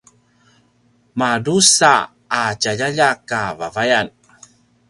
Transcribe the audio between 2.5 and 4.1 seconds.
tjaljaljak a vavayan